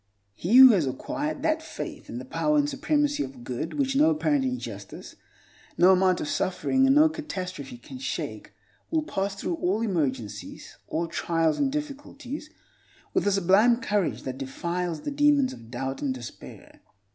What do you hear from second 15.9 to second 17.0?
and despair.